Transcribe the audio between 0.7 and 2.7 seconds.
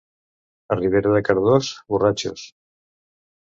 A Ribera de Cardós, borratxos.